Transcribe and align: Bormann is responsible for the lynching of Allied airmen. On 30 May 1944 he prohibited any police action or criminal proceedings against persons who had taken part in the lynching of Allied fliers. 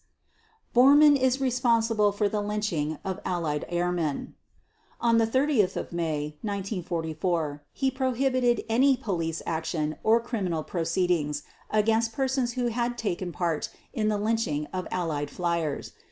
Bormann 0.73 1.15
is 1.15 1.39
responsible 1.39 2.11
for 2.11 2.27
the 2.27 2.41
lynching 2.41 2.97
of 3.05 3.19
Allied 3.23 3.65
airmen. 3.69 4.33
On 4.99 5.19
30 5.19 5.57
May 5.91 6.37
1944 6.41 7.61
he 7.71 7.91
prohibited 7.91 8.63
any 8.67 8.97
police 8.97 9.43
action 9.45 9.95
or 10.01 10.19
criminal 10.19 10.63
proceedings 10.63 11.43
against 11.69 12.13
persons 12.13 12.53
who 12.53 12.69
had 12.69 12.97
taken 12.97 13.31
part 13.31 13.69
in 13.93 14.07
the 14.07 14.17
lynching 14.17 14.65
of 14.73 14.87
Allied 14.89 15.29
fliers. 15.29 15.91